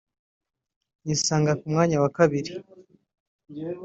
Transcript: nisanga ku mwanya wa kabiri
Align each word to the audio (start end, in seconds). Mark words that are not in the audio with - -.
nisanga 1.03 1.51
ku 1.59 1.65
mwanya 1.71 1.97
wa 2.03 2.09
kabiri 2.17 2.51